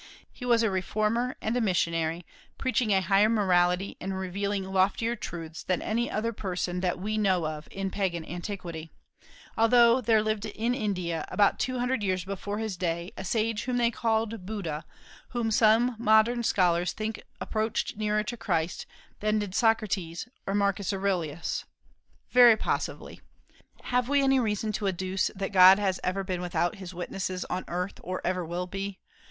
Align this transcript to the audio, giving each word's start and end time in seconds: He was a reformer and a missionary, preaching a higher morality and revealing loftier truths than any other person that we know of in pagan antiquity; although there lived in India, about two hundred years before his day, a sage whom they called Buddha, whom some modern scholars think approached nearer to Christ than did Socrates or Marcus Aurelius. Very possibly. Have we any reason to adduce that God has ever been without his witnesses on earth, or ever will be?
He 0.33 0.45
was 0.47 0.63
a 0.63 0.71
reformer 0.71 1.35
and 1.43 1.55
a 1.55 1.61
missionary, 1.61 2.25
preaching 2.57 2.89
a 2.91 3.01
higher 3.01 3.29
morality 3.29 3.97
and 4.01 4.17
revealing 4.17 4.63
loftier 4.63 5.15
truths 5.15 5.61
than 5.61 5.79
any 5.79 6.09
other 6.09 6.33
person 6.33 6.79
that 6.79 6.97
we 6.97 7.19
know 7.19 7.45
of 7.45 7.67
in 7.69 7.91
pagan 7.91 8.25
antiquity; 8.25 8.89
although 9.55 10.01
there 10.01 10.23
lived 10.23 10.47
in 10.47 10.73
India, 10.73 11.23
about 11.27 11.59
two 11.59 11.77
hundred 11.77 12.01
years 12.01 12.25
before 12.25 12.57
his 12.57 12.77
day, 12.77 13.11
a 13.15 13.23
sage 13.23 13.65
whom 13.65 13.77
they 13.77 13.91
called 13.91 14.43
Buddha, 14.43 14.85
whom 15.33 15.51
some 15.51 15.95
modern 15.99 16.41
scholars 16.41 16.93
think 16.93 17.21
approached 17.39 17.95
nearer 17.95 18.23
to 18.23 18.35
Christ 18.35 18.87
than 19.19 19.37
did 19.37 19.53
Socrates 19.53 20.27
or 20.47 20.55
Marcus 20.55 20.91
Aurelius. 20.91 21.65
Very 22.31 22.57
possibly. 22.57 23.21
Have 23.83 24.09
we 24.09 24.23
any 24.23 24.39
reason 24.39 24.71
to 24.71 24.87
adduce 24.87 25.29
that 25.35 25.51
God 25.53 25.77
has 25.77 25.99
ever 26.03 26.23
been 26.23 26.41
without 26.41 26.77
his 26.77 26.91
witnesses 26.91 27.45
on 27.51 27.65
earth, 27.67 27.99
or 28.01 28.19
ever 28.25 28.43
will 28.43 28.65
be? 28.65 28.97